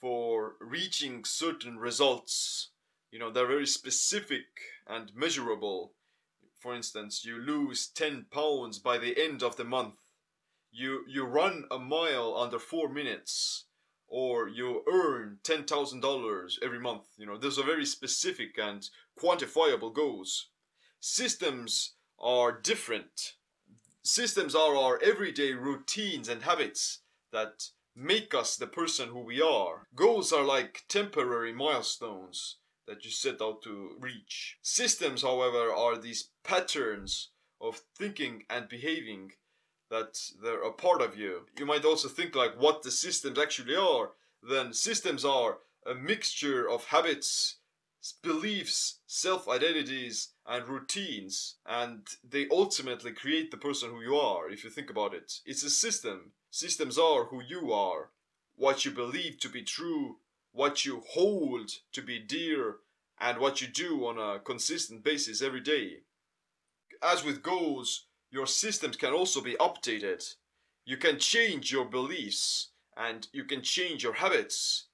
for 0.00 0.54
reaching 0.58 1.24
certain 1.24 1.78
results 1.78 2.70
You 3.10 3.18
know, 3.18 3.30
they're 3.30 3.46
very 3.46 3.66
specific 3.66 4.46
and 4.86 5.12
measurable. 5.16 5.94
For 6.60 6.74
instance, 6.74 7.24
you 7.24 7.38
lose 7.38 7.88
10 7.88 8.26
pounds 8.30 8.78
by 8.78 8.98
the 8.98 9.20
end 9.20 9.42
of 9.42 9.56
the 9.56 9.64
month. 9.64 9.94
You 10.70 11.04
you 11.08 11.24
run 11.24 11.64
a 11.72 11.78
mile 11.78 12.36
under 12.36 12.60
4 12.60 12.88
minutes 12.88 13.64
or 14.06 14.48
you 14.48 14.84
earn 14.92 15.38
$10,000 15.42 16.58
every 16.62 16.78
month. 16.78 17.06
You 17.16 17.26
know, 17.26 17.36
those 17.36 17.58
are 17.58 17.64
very 17.64 17.86
specific 17.86 18.58
and 18.58 18.88
quantifiable 19.18 19.92
goals. 19.92 20.50
Systems 21.00 21.94
are 22.18 22.52
different. 22.52 23.34
Systems 24.02 24.54
are 24.54 24.76
our 24.76 25.00
everyday 25.02 25.52
routines 25.52 26.28
and 26.28 26.42
habits 26.42 27.00
that 27.32 27.70
make 27.96 28.34
us 28.34 28.56
the 28.56 28.66
person 28.66 29.08
who 29.08 29.20
we 29.20 29.40
are. 29.42 29.88
Goals 29.94 30.32
are 30.32 30.44
like 30.44 30.84
temporary 30.88 31.52
milestones 31.52 32.59
that 32.90 33.04
you 33.04 33.10
set 33.10 33.40
out 33.40 33.62
to 33.62 33.92
reach. 34.00 34.58
Systems, 34.62 35.22
however, 35.22 35.72
are 35.72 35.96
these 35.96 36.30
patterns 36.42 37.28
of 37.60 37.82
thinking 37.96 38.42
and 38.50 38.68
behaving 38.68 39.30
that 39.90 40.18
they're 40.42 40.64
a 40.64 40.72
part 40.72 41.00
of 41.00 41.16
you. 41.16 41.46
You 41.56 41.66
might 41.66 41.84
also 41.84 42.08
think 42.08 42.34
like 42.34 42.60
what 42.60 42.82
the 42.82 42.90
systems 42.90 43.38
actually 43.38 43.76
are. 43.76 44.10
Then 44.42 44.72
systems 44.72 45.24
are 45.24 45.58
a 45.86 45.94
mixture 45.94 46.68
of 46.68 46.86
habits, 46.86 47.58
beliefs, 48.24 48.98
self-identities, 49.06 50.30
and 50.44 50.66
routines, 50.66 51.56
and 51.64 52.08
they 52.28 52.48
ultimately 52.50 53.12
create 53.12 53.52
the 53.52 53.56
person 53.56 53.90
who 53.90 54.00
you 54.00 54.16
are. 54.16 54.50
If 54.50 54.64
you 54.64 54.70
think 54.70 54.90
about 54.90 55.14
it, 55.14 55.34
it's 55.46 55.62
a 55.62 55.70
system. 55.70 56.32
Systems 56.50 56.98
are 56.98 57.26
who 57.26 57.40
you 57.40 57.72
are, 57.72 58.10
what 58.56 58.84
you 58.84 58.90
believe 58.90 59.38
to 59.40 59.48
be 59.48 59.62
true, 59.62 60.16
what 60.52 60.84
you 60.84 61.02
hold 61.10 61.70
to 61.92 62.02
be 62.02 62.18
dear, 62.18 62.76
and 63.20 63.38
what 63.38 63.60
you 63.60 63.68
do 63.68 64.06
on 64.06 64.18
a 64.18 64.40
consistent 64.40 65.04
basis 65.04 65.42
every 65.42 65.60
day. 65.60 65.98
As 67.02 67.22
with 67.22 67.42
goals, 67.42 68.06
your 68.30 68.46
systems 68.46 68.96
can 68.96 69.12
also 69.12 69.40
be 69.40 69.54
updated. 69.54 70.24
You 70.84 70.96
can 70.96 71.18
change 71.18 71.70
your 71.70 71.84
beliefs 71.84 72.70
and 72.96 73.28
you 73.32 73.44
can 73.44 73.62
change 73.62 74.02
your 74.02 74.14
habits. 74.14 74.86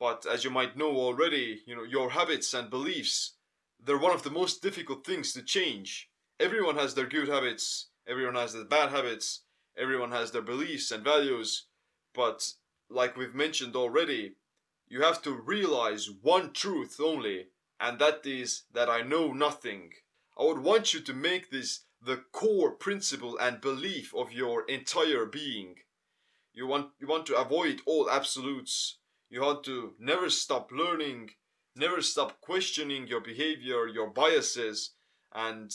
But 0.00 0.26
as 0.26 0.44
you 0.44 0.50
might 0.50 0.76
know 0.76 0.96
already, 0.96 1.62
you 1.66 1.76
know, 1.76 1.84
your 1.84 2.10
habits 2.10 2.52
and 2.52 2.68
beliefs, 2.68 3.34
they're 3.82 3.98
one 3.98 4.14
of 4.14 4.22
the 4.22 4.30
most 4.30 4.62
difficult 4.62 5.06
things 5.06 5.32
to 5.32 5.42
change. 5.42 6.10
Everyone 6.40 6.76
has 6.76 6.94
their 6.94 7.06
good 7.06 7.28
habits, 7.28 7.88
everyone 8.06 8.34
has 8.34 8.52
their 8.52 8.64
bad 8.64 8.90
habits, 8.90 9.40
everyone 9.78 10.10
has 10.10 10.32
their 10.32 10.42
beliefs 10.42 10.90
and 10.90 11.04
values, 11.04 11.66
but 12.14 12.52
like 12.90 13.16
we've 13.16 13.34
mentioned 13.34 13.76
already, 13.76 14.34
you 14.88 15.02
have 15.02 15.22
to 15.22 15.32
realize 15.32 16.10
one 16.10 16.52
truth 16.52 17.00
only, 17.00 17.48
and 17.80 17.98
that 17.98 18.26
is 18.26 18.64
that 18.72 18.88
I 18.88 19.02
know 19.02 19.32
nothing. 19.32 19.92
I 20.38 20.44
would 20.44 20.58
want 20.58 20.92
you 20.92 21.00
to 21.00 21.14
make 21.14 21.50
this 21.50 21.80
the 22.02 22.18
core 22.32 22.72
principle 22.72 23.38
and 23.38 23.60
belief 23.60 24.14
of 24.14 24.32
your 24.32 24.64
entire 24.68 25.24
being. 25.24 25.76
You 26.52 26.66
want 26.66 26.90
you 27.00 27.06
want 27.06 27.26
to 27.26 27.36
avoid 27.36 27.80
all 27.86 28.10
absolutes. 28.10 28.98
You 29.30 29.40
want 29.40 29.64
to 29.64 29.94
never 29.98 30.28
stop 30.30 30.70
learning, 30.70 31.30
never 31.74 32.02
stop 32.02 32.40
questioning 32.40 33.08
your 33.08 33.20
behavior, 33.20 33.88
your 33.88 34.10
biases, 34.10 34.90
and 35.32 35.72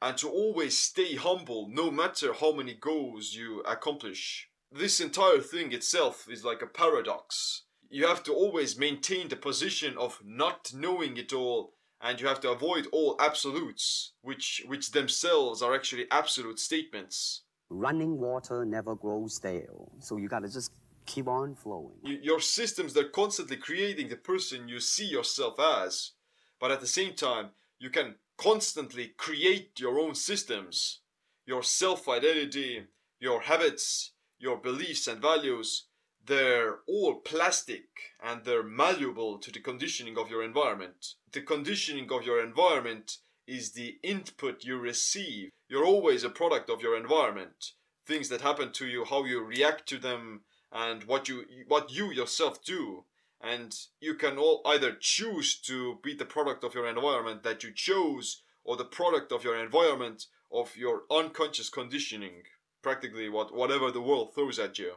and 0.00 0.18
to 0.18 0.28
always 0.28 0.78
stay 0.78 1.16
humble 1.16 1.68
no 1.70 1.90
matter 1.90 2.32
how 2.32 2.52
many 2.52 2.74
goals 2.74 3.34
you 3.34 3.60
accomplish. 3.60 4.48
This 4.72 5.00
entire 5.00 5.40
thing 5.40 5.72
itself 5.72 6.26
is 6.28 6.44
like 6.44 6.62
a 6.62 6.66
paradox. 6.66 7.63
You 7.94 8.08
have 8.08 8.24
to 8.24 8.34
always 8.34 8.76
maintain 8.76 9.28
the 9.28 9.36
position 9.36 9.96
of 9.96 10.20
not 10.24 10.72
knowing 10.74 11.16
it 11.16 11.32
all 11.32 11.74
and 12.00 12.20
you 12.20 12.26
have 12.26 12.40
to 12.40 12.50
avoid 12.50 12.88
all 12.90 13.14
absolutes, 13.20 14.14
which 14.20 14.64
which 14.66 14.90
themselves 14.90 15.62
are 15.62 15.72
actually 15.76 16.06
absolute 16.10 16.58
statements. 16.58 17.42
Running 17.70 18.18
water 18.18 18.64
never 18.64 18.96
grows 18.96 19.36
stale, 19.36 19.92
so 20.00 20.16
you 20.16 20.26
gotta 20.28 20.48
just 20.48 20.72
keep 21.06 21.28
on 21.28 21.54
flowing. 21.54 21.94
Your 22.02 22.40
systems 22.40 22.94
they're 22.94 23.10
constantly 23.22 23.58
creating 23.58 24.08
the 24.08 24.16
person 24.16 24.66
you 24.66 24.80
see 24.80 25.06
yourself 25.06 25.60
as, 25.60 26.14
but 26.58 26.72
at 26.72 26.80
the 26.80 26.88
same 26.98 27.14
time 27.14 27.50
you 27.78 27.90
can 27.90 28.16
constantly 28.36 29.14
create 29.16 29.78
your 29.78 30.00
own 30.00 30.16
systems, 30.16 30.98
your 31.46 31.62
self-identity, 31.62 32.88
your 33.20 33.42
habits, 33.42 34.14
your 34.40 34.56
beliefs 34.56 35.06
and 35.06 35.22
values. 35.22 35.86
They're 36.26 36.78
all 36.86 37.16
plastic 37.16 38.14
and 38.22 38.44
they're 38.44 38.62
malleable 38.62 39.38
to 39.40 39.50
the 39.50 39.60
conditioning 39.60 40.16
of 40.16 40.30
your 40.30 40.42
environment. 40.42 41.16
The 41.32 41.42
conditioning 41.42 42.10
of 42.10 42.24
your 42.24 42.42
environment 42.42 43.18
is 43.46 43.72
the 43.72 43.98
input 44.02 44.64
you 44.64 44.78
receive. 44.78 45.50
You're 45.68 45.84
always 45.84 46.24
a 46.24 46.30
product 46.30 46.70
of 46.70 46.80
your 46.80 46.96
environment. 46.96 47.72
Things 48.06 48.30
that 48.30 48.40
happen 48.40 48.72
to 48.72 48.86
you, 48.86 49.04
how 49.04 49.24
you 49.24 49.44
react 49.44 49.86
to 49.90 49.98
them, 49.98 50.44
and 50.72 51.04
what 51.04 51.28
you 51.28 51.44
what 51.68 51.92
you 51.92 52.10
yourself 52.10 52.64
do. 52.64 53.04
And 53.42 53.78
you 54.00 54.14
can 54.14 54.38
all 54.38 54.62
either 54.64 54.96
choose 54.98 55.60
to 55.62 55.98
be 56.02 56.14
the 56.14 56.24
product 56.24 56.64
of 56.64 56.74
your 56.74 56.88
environment 56.88 57.42
that 57.42 57.62
you 57.62 57.70
chose, 57.70 58.42
or 58.64 58.78
the 58.78 58.86
product 58.86 59.30
of 59.30 59.44
your 59.44 59.62
environment 59.62 60.26
of 60.50 60.74
your 60.74 61.02
unconscious 61.10 61.68
conditioning. 61.68 62.44
Practically 62.80 63.28
what 63.28 63.54
whatever 63.54 63.90
the 63.90 64.00
world 64.00 64.34
throws 64.34 64.58
at 64.58 64.78
you 64.78 64.94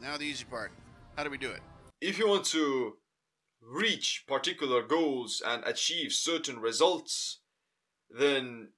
Now 0.00 0.16
the 0.16 0.24
easy 0.24 0.44
part. 0.44 0.72
How 1.16 1.24
do 1.24 1.30
we 1.30 1.38
do 1.38 1.50
it? 1.50 1.60
if 2.00 2.18
you 2.18 2.28
want 2.28 2.44
to 2.44 2.96
reach 3.60 4.24
particular 4.26 4.82
goals 4.82 5.42
and 5.44 5.64
achieve 5.64 6.12
certain 6.12 6.60
results, 6.60 7.40
then 8.08 8.68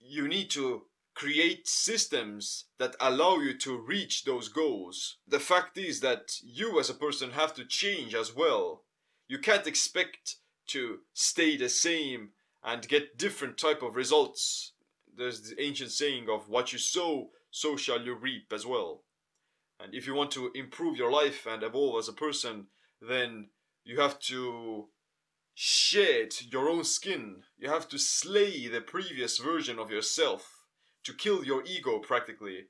you 0.00 0.26
need 0.26 0.50
to 0.50 0.82
create 1.14 1.68
systems 1.68 2.64
that 2.78 2.96
allow 3.00 3.36
you 3.38 3.56
to 3.58 3.78
reach 3.78 4.24
those 4.24 4.48
goals. 4.48 5.18
The 5.28 5.38
fact 5.38 5.78
is 5.78 6.00
that 6.00 6.38
you 6.42 6.80
as 6.80 6.90
a 6.90 6.94
person 6.94 7.30
have 7.32 7.54
to 7.54 7.64
change 7.64 8.14
as 8.14 8.34
well. 8.34 8.84
You 9.28 9.38
can't 9.38 9.66
expect 9.66 10.36
to 10.68 10.98
stay 11.12 11.56
the 11.56 11.68
same 11.68 12.30
and 12.64 12.88
get 12.88 13.18
different 13.18 13.58
type 13.58 13.82
of 13.82 13.94
results. 13.94 14.72
There's 15.16 15.42
the 15.42 15.62
ancient 15.62 15.92
saying 15.92 16.28
of 16.28 16.48
what 16.48 16.72
you 16.72 16.78
sow, 16.78 17.30
so 17.50 17.76
shall 17.76 18.00
you 18.00 18.14
reap 18.14 18.52
as 18.52 18.66
well. 18.66 19.04
And 19.80 19.94
if 19.94 20.06
you 20.06 20.14
want 20.14 20.30
to 20.32 20.50
improve 20.54 20.96
your 20.96 21.10
life 21.10 21.46
and 21.46 21.62
evolve 21.62 21.98
as 21.98 22.08
a 22.08 22.12
person, 22.12 22.66
then 23.00 23.48
you 23.84 24.00
have 24.00 24.18
to 24.20 24.88
shed 25.54 26.32
your 26.50 26.68
own 26.68 26.84
skin. 26.84 27.42
You 27.58 27.68
have 27.70 27.88
to 27.88 27.98
slay 27.98 28.68
the 28.68 28.80
previous 28.80 29.38
version 29.38 29.78
of 29.78 29.90
yourself, 29.90 30.64
to 31.04 31.12
kill 31.12 31.44
your 31.44 31.62
ego 31.64 31.98
practically. 31.98 32.66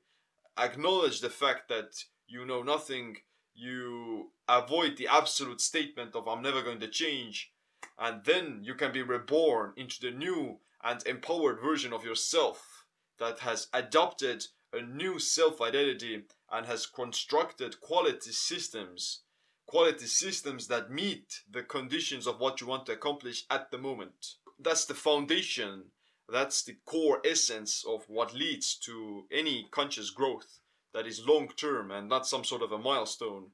Acknowledge 0.57 1.21
the 1.21 1.29
fact 1.29 1.67
that 1.69 2.03
you 2.27 2.45
know 2.45 2.61
nothing, 2.61 3.17
you 3.53 4.31
avoid 4.47 4.97
the 4.97 5.07
absolute 5.07 5.61
statement 5.61 6.15
of 6.15 6.27
I'm 6.27 6.41
never 6.41 6.61
going 6.61 6.79
to 6.79 6.87
change, 6.87 7.51
and 7.97 8.23
then 8.23 8.59
you 8.63 8.75
can 8.75 8.91
be 8.91 9.01
reborn 9.01 9.73
into 9.77 9.99
the 10.01 10.11
new 10.11 10.59
and 10.83 11.05
empowered 11.07 11.59
version 11.61 11.93
of 11.93 12.05
yourself 12.05 12.85
that 13.19 13.39
has 13.39 13.67
adopted 13.73 14.45
a 14.73 14.81
new 14.81 15.19
self 15.19 15.61
identity 15.61 16.23
and 16.51 16.65
has 16.65 16.85
constructed 16.85 17.79
quality 17.81 18.31
systems 18.31 19.21
quality 19.65 20.05
systems 20.05 20.67
that 20.67 20.91
meet 20.91 21.41
the 21.49 21.63
conditions 21.63 22.27
of 22.27 22.39
what 22.39 22.61
you 22.61 22.67
want 22.67 22.85
to 22.85 22.91
accomplish 22.91 23.45
at 23.49 23.71
the 23.71 23.77
moment. 23.77 24.35
That's 24.59 24.85
the 24.85 24.93
foundation 24.93 25.85
that's 26.27 26.63
the 26.63 26.75
core 26.85 27.21
essence 27.23 27.85
of 27.87 28.03
what 28.07 28.33
leads 28.33 28.75
to 28.79 29.25
any 29.31 29.67
conscious 29.69 30.09
growth 30.09 30.59
that 30.91 31.05
is 31.05 31.27
long 31.27 31.47
term 31.55 31.91
and 31.91 32.09
not 32.09 32.25
some 32.25 32.43
sort 32.43 32.63
of 32.63 32.71
a 32.71 32.79
milestone. 32.79 33.51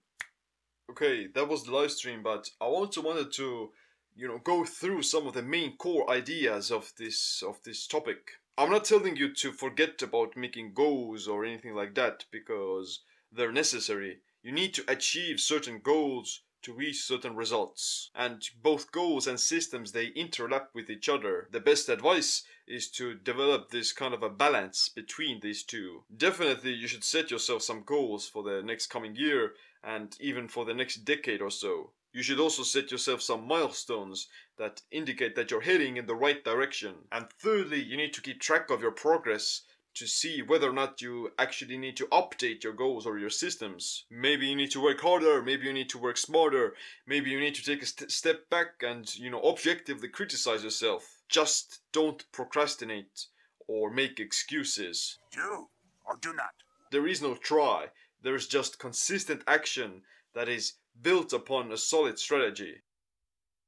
Okay 0.89 1.27
that 1.27 1.49
was 1.49 1.63
the 1.63 1.71
live 1.71 1.91
stream 1.91 2.21
but 2.23 2.49
i 2.61 2.65
also 2.65 3.01
wanted 3.01 3.31
to 3.33 3.71
you 4.15 4.27
know 4.27 4.39
go 4.43 4.63
through 4.63 5.01
some 5.01 5.27
of 5.27 5.33
the 5.33 5.41
main 5.41 5.75
core 5.77 6.09
ideas 6.09 6.71
of 6.71 6.91
this 6.97 7.43
of 7.45 7.61
this 7.63 7.87
topic 7.87 8.31
i'm 8.57 8.69
not 8.69 8.85
telling 8.85 9.15
you 9.15 9.33
to 9.33 9.51
forget 9.51 10.01
about 10.01 10.37
making 10.37 10.73
goals 10.73 11.27
or 11.27 11.45
anything 11.45 11.75
like 11.75 11.95
that 11.95 12.25
because 12.31 13.01
they're 13.33 13.51
necessary. 13.51 14.19
You 14.43 14.51
need 14.51 14.73
to 14.73 14.83
achieve 14.91 15.39
certain 15.39 15.79
goals 15.79 16.41
to 16.63 16.73
reach 16.73 17.03
certain 17.03 17.35
results. 17.35 18.09
And 18.13 18.47
both 18.61 18.91
goals 18.91 19.25
and 19.25 19.39
systems 19.39 19.91
they 19.91 20.11
interlap 20.11 20.67
with 20.73 20.89
each 20.89 21.07
other. 21.07 21.47
The 21.51 21.59
best 21.59 21.89
advice 21.89 22.43
is 22.67 22.89
to 22.91 23.15
develop 23.15 23.69
this 23.69 23.93
kind 23.93 24.13
of 24.13 24.21
a 24.21 24.29
balance 24.29 24.89
between 24.89 25.39
these 25.39 25.63
two. 25.63 26.03
Definitely 26.15 26.73
you 26.73 26.87
should 26.87 27.03
set 27.03 27.31
yourself 27.31 27.61
some 27.61 27.83
goals 27.83 28.27
for 28.27 28.43
the 28.43 28.61
next 28.61 28.87
coming 28.87 29.15
year 29.15 29.53
and 29.83 30.15
even 30.19 30.47
for 30.47 30.65
the 30.65 30.73
next 30.73 31.05
decade 31.05 31.41
or 31.41 31.51
so 31.51 31.91
you 32.13 32.23
should 32.23 32.39
also 32.39 32.63
set 32.63 32.91
yourself 32.91 33.21
some 33.21 33.47
milestones 33.47 34.27
that 34.57 34.81
indicate 34.91 35.35
that 35.35 35.49
you're 35.49 35.61
heading 35.61 35.97
in 35.97 36.05
the 36.05 36.15
right 36.15 36.43
direction 36.43 36.95
and 37.11 37.29
thirdly 37.39 37.81
you 37.81 37.97
need 37.97 38.13
to 38.13 38.21
keep 38.21 38.39
track 38.39 38.69
of 38.69 38.81
your 38.81 38.91
progress 38.91 39.61
to 39.93 40.07
see 40.07 40.41
whether 40.41 40.69
or 40.69 40.73
not 40.73 41.01
you 41.01 41.31
actually 41.37 41.77
need 41.77 41.97
to 41.97 42.07
update 42.07 42.63
your 42.63 42.73
goals 42.73 43.05
or 43.05 43.17
your 43.17 43.29
systems. 43.29 44.05
Maybe 44.09 44.47
you 44.47 44.55
need 44.55 44.71
to 44.71 44.81
work 44.81 45.01
harder, 45.01 45.41
maybe 45.41 45.65
you 45.65 45.73
need 45.73 45.89
to 45.89 45.97
work 45.97 46.17
smarter, 46.17 46.75
maybe 47.05 47.29
you 47.29 47.39
need 47.39 47.55
to 47.55 47.63
take 47.63 47.83
a 47.83 47.85
st- 47.85 48.11
step 48.11 48.49
back 48.49 48.81
and, 48.81 49.13
you 49.15 49.29
know, 49.29 49.41
objectively 49.41 50.07
criticize 50.07 50.63
yourself. 50.63 51.21
Just 51.27 51.81
don't 51.91 52.23
procrastinate 52.31 53.25
or 53.67 53.91
make 53.91 54.19
excuses. 54.19 55.17
Do 55.31 55.67
or 56.05 56.17
do 56.21 56.33
not. 56.33 56.53
There 56.91 57.07
is 57.07 57.21
no 57.21 57.35
try, 57.35 57.87
there 58.21 58.35
is 58.35 58.47
just 58.47 58.79
consistent 58.79 59.43
action 59.47 60.03
that 60.33 60.47
is 60.47 60.73
built 60.99 61.33
upon 61.33 61.71
a 61.71 61.77
solid 61.77 62.17
strategy. 62.19 62.81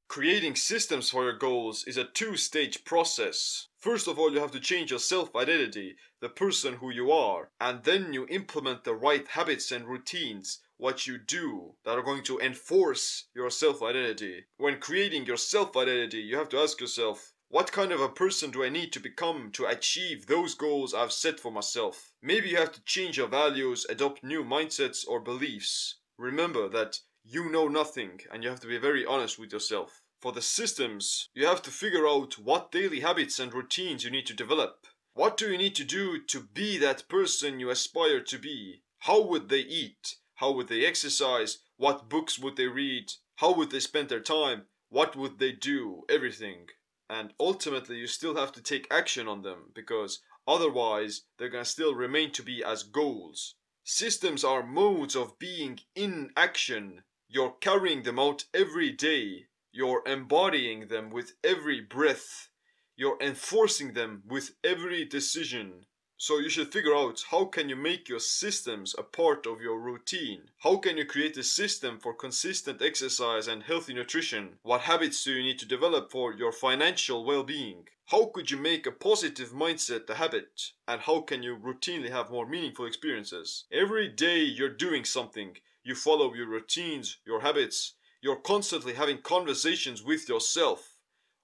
Creating 0.08 0.54
systems 0.54 1.10
for 1.10 1.24
your 1.24 1.36
goals 1.36 1.82
is 1.84 1.96
a 1.96 2.04
two 2.04 2.36
stage 2.36 2.84
process. 2.84 3.68
First 3.78 4.06
of 4.06 4.18
all, 4.18 4.32
you 4.32 4.38
have 4.40 4.52
to 4.52 4.60
change 4.60 4.90
your 4.90 5.00
self 5.00 5.34
identity, 5.34 5.96
the 6.20 6.28
person 6.28 6.74
who 6.74 6.90
you 6.90 7.10
are, 7.10 7.50
and 7.60 7.82
then 7.84 8.12
you 8.12 8.26
implement 8.28 8.84
the 8.84 8.94
right 8.94 9.26
habits 9.26 9.72
and 9.72 9.88
routines, 9.88 10.60
what 10.76 11.06
you 11.06 11.18
do, 11.18 11.74
that 11.84 11.98
are 11.98 12.02
going 12.02 12.22
to 12.24 12.38
enforce 12.38 13.28
your 13.34 13.50
self 13.50 13.82
identity. 13.82 14.44
When 14.58 14.78
creating 14.78 15.26
your 15.26 15.38
self 15.38 15.76
identity, 15.76 16.18
you 16.18 16.36
have 16.36 16.50
to 16.50 16.58
ask 16.58 16.80
yourself, 16.80 17.32
what 17.48 17.72
kind 17.72 17.90
of 17.90 18.00
a 18.00 18.08
person 18.08 18.50
do 18.50 18.62
I 18.62 18.68
need 18.68 18.92
to 18.92 19.00
become 19.00 19.50
to 19.52 19.66
achieve 19.66 20.26
those 20.26 20.54
goals 20.54 20.92
I've 20.92 21.12
set 21.12 21.40
for 21.40 21.50
myself? 21.50 22.12
Maybe 22.20 22.50
you 22.50 22.56
have 22.56 22.72
to 22.72 22.84
change 22.84 23.16
your 23.16 23.28
values, 23.28 23.86
adopt 23.88 24.22
new 24.22 24.44
mindsets 24.44 25.06
or 25.06 25.18
beliefs. 25.18 25.96
Remember 26.18 26.68
that 26.68 27.00
you 27.24 27.50
know 27.50 27.68
nothing 27.68 28.20
and 28.30 28.42
you 28.42 28.50
have 28.50 28.60
to 28.60 28.66
be 28.66 28.78
very 28.78 29.04
honest 29.04 29.38
with 29.38 29.52
yourself. 29.52 30.02
For 30.20 30.32
the 30.32 30.42
systems, 30.42 31.30
you 31.34 31.46
have 31.46 31.62
to 31.62 31.70
figure 31.70 32.06
out 32.06 32.38
what 32.38 32.70
daily 32.70 33.00
habits 33.00 33.38
and 33.38 33.52
routines 33.52 34.04
you 34.04 34.10
need 34.10 34.26
to 34.26 34.34
develop. 34.34 34.86
What 35.14 35.36
do 35.36 35.50
you 35.50 35.56
need 35.56 35.74
to 35.76 35.84
do 35.84 36.22
to 36.22 36.40
be 36.40 36.76
that 36.78 37.08
person 37.08 37.60
you 37.60 37.70
aspire 37.70 38.20
to 38.20 38.38
be? 38.38 38.82
How 38.98 39.22
would 39.22 39.48
they 39.48 39.60
eat? 39.60 40.16
How 40.34 40.50
would 40.52 40.68
they 40.68 40.84
exercise? 40.84 41.58
What 41.76 42.08
books 42.08 42.38
would 42.38 42.56
they 42.56 42.68
read? 42.68 43.12
How 43.36 43.52
would 43.52 43.70
they 43.70 43.80
spend 43.80 44.08
their 44.08 44.20
time? 44.20 44.66
What 44.88 45.16
would 45.16 45.38
they 45.38 45.52
do? 45.52 46.04
Everything. 46.08 46.68
And 47.08 47.32
ultimately, 47.40 47.96
you 47.96 48.06
still 48.06 48.36
have 48.36 48.52
to 48.52 48.62
take 48.62 48.86
action 48.90 49.28
on 49.28 49.42
them 49.42 49.72
because 49.74 50.20
otherwise, 50.46 51.22
they're 51.38 51.48
gonna 51.48 51.64
still 51.64 51.94
remain 51.94 52.32
to 52.32 52.42
be 52.42 52.62
as 52.62 52.82
goals. 52.82 53.54
Systems 53.82 54.44
are 54.44 54.66
modes 54.66 55.14
of 55.14 55.38
being 55.38 55.80
in 55.94 56.32
action. 56.36 57.02
You're 57.34 57.56
carrying 57.60 58.04
them 58.04 58.20
out 58.20 58.44
every 58.54 58.92
day. 58.92 59.46
You're 59.72 60.04
embodying 60.06 60.86
them 60.86 61.10
with 61.10 61.32
every 61.42 61.80
breath. 61.80 62.48
You're 62.94 63.18
enforcing 63.20 63.94
them 63.94 64.22
with 64.24 64.52
every 64.62 65.04
decision. 65.04 65.86
So 66.16 66.38
you 66.38 66.48
should 66.48 66.72
figure 66.72 66.94
out 66.94 67.24
how 67.32 67.46
can 67.46 67.68
you 67.68 67.74
make 67.74 68.08
your 68.08 68.20
systems 68.20 68.94
a 68.96 69.02
part 69.02 69.46
of 69.46 69.60
your 69.60 69.80
routine? 69.80 70.42
How 70.58 70.76
can 70.76 70.96
you 70.96 71.04
create 71.04 71.36
a 71.36 71.42
system 71.42 71.98
for 71.98 72.14
consistent 72.14 72.80
exercise 72.80 73.48
and 73.48 73.64
healthy 73.64 73.94
nutrition? 73.94 74.50
What 74.62 74.82
habits 74.82 75.24
do 75.24 75.32
you 75.32 75.42
need 75.42 75.58
to 75.58 75.66
develop 75.66 76.12
for 76.12 76.32
your 76.32 76.52
financial 76.52 77.24
well-being? 77.24 77.88
How 78.06 78.26
could 78.26 78.52
you 78.52 78.58
make 78.58 78.86
a 78.86 78.92
positive 78.92 79.50
mindset 79.50 80.08
a 80.08 80.14
habit? 80.14 80.70
And 80.86 81.00
how 81.00 81.22
can 81.22 81.42
you 81.42 81.56
routinely 81.56 82.10
have 82.10 82.30
more 82.30 82.46
meaningful 82.46 82.86
experiences? 82.86 83.64
Every 83.72 84.06
day 84.08 84.38
you're 84.38 84.68
doing 84.68 85.04
something. 85.04 85.56
You 85.84 85.94
follow 85.94 86.32
your 86.32 86.46
routines, 86.46 87.18
your 87.26 87.40
habits. 87.40 87.92
You're 88.22 88.36
constantly 88.40 88.94
having 88.94 89.18
conversations 89.18 90.02
with 90.02 90.30
yourself. 90.30 90.96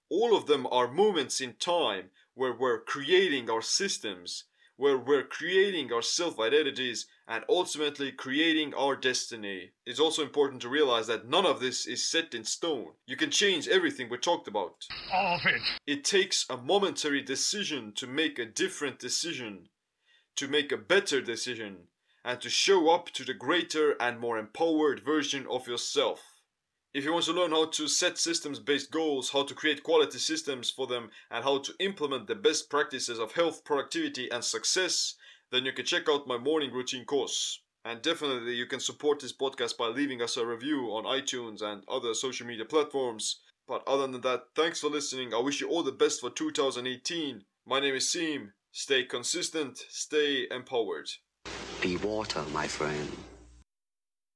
All 0.09 0.35
of 0.35 0.47
them 0.47 0.66
are 0.70 0.90
moments 0.90 1.42
in 1.42 1.54
time 1.54 2.11
where 2.35 2.54
we're 2.54 2.80
creating 2.80 3.50
our 3.50 3.61
systems, 3.61 4.44
where 4.76 4.97
we're 4.97 5.25
creating 5.25 5.92
our 5.92 6.00
self 6.00 6.40
identities 6.40 7.06
and 7.28 7.44
ultimately 7.50 8.11
creating 8.12 8.73
our 8.73 8.97
destiny. 8.97 9.73
It's 9.85 10.00
also 10.00 10.23
important 10.23 10.62
to 10.62 10.70
realize 10.70 11.06
that 11.09 11.28
none 11.28 11.44
of 11.44 11.61
this 11.61 11.87
is 11.87 12.11
set 12.11 12.32
in 12.32 12.44
stone. 12.44 12.92
You 13.06 13.16
can 13.16 13.30
change 13.30 13.68
everything 13.68 14.09
we 14.09 14.16
talked 14.16 14.48
about. 14.48 14.87
All 15.12 15.37
of 15.37 15.44
it. 15.44 15.61
It 15.87 16.03
takes 16.03 16.46
a 16.48 16.57
momentary 16.57 17.20
decision 17.20 17.92
to 17.96 18.07
make 18.07 18.38
a 18.38 18.46
different 18.46 18.98
decision, 18.98 19.68
to 20.37 20.48
make 20.48 20.72
a 20.72 20.79
better 20.79 21.20
decision, 21.20 21.88
and 22.24 22.40
to 22.40 22.50
show 22.50 22.90
up 22.90 23.11
to 23.11 23.24
the 23.24 23.35
greater 23.35 23.96
and 24.00 24.20
more 24.20 24.38
empowered 24.38 25.00
version 25.04 25.46
of 25.48 25.66
yourself. 25.66 26.40
If 26.92 27.04
you 27.04 27.12
want 27.12 27.24
to 27.26 27.33
learn 27.33 27.52
how 27.52 27.66
to 27.66 27.87
set 27.87 28.18
systems 28.18 28.59
based 28.59 28.90
goals, 28.90 29.30
how 29.30 29.44
to 29.44 29.54
create 29.54 29.85
quality 29.85 30.18
systems 30.18 30.70
for 30.70 30.87
them, 30.87 31.11
and 31.30 31.44
how 31.44 31.59
to 31.59 31.74
implement 31.78 32.26
the 32.26 32.35
best 32.35 32.68
practices 32.68 33.18
of 33.18 33.33
health, 33.33 33.64
productivity, 33.64 34.28
and 34.30 34.44
success, 34.44 35.14
then 35.52 35.64
you 35.64 35.72
can 35.72 35.85
check 35.85 36.09
out 36.09 36.26
my 36.26 36.37
morning 36.37 36.72
routine 36.72 37.04
course. 37.04 37.61
And 37.85 38.02
definitely, 38.02 38.54
you 38.54 38.66
can 38.66 38.80
support 38.80 39.20
this 39.20 39.33
podcast 39.33 39.78
by 39.78 39.87
leaving 39.87 40.20
us 40.20 40.37
a 40.37 40.44
review 40.44 40.90
on 40.92 41.04
iTunes 41.04 41.62
and 41.62 41.85
other 41.88 42.12
social 42.12 42.46
media 42.46 42.64
platforms. 42.64 43.40
But 43.66 43.83
other 43.87 44.09
than 44.09 44.20
that, 44.22 44.48
thanks 44.54 44.80
for 44.80 44.90
listening. 44.90 45.33
I 45.33 45.38
wish 45.38 45.61
you 45.61 45.68
all 45.68 45.83
the 45.83 45.92
best 45.92 46.20
for 46.20 46.28
2018. 46.28 47.44
My 47.66 47.78
name 47.78 47.94
is 47.94 48.09
Siim. 48.09 48.52
Stay 48.72 49.04
consistent, 49.04 49.78
stay 49.88 50.46
empowered. 50.50 51.09
Be 51.81 51.97
water, 51.97 52.45
my 52.53 52.69
friend. 52.69 53.30